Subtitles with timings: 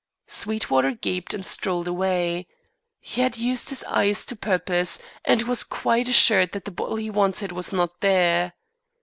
[0.25, 2.47] Sweetwater gaped and strolled away.
[3.01, 7.11] He had used his eyes to purpose, and was quite assured that the bottle he
[7.11, 8.53] wanted was not there.